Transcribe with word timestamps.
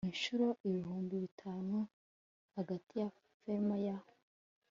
inshuro 0.09 0.47
ibihumbi 0.67 1.15
bitanu 1.23 1.75
hagati 2.57 2.93
ya 3.01 3.09
fema 3.41 3.77
ya 3.87 3.97